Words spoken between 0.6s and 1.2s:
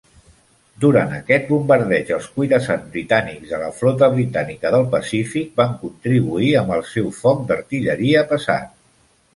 Durant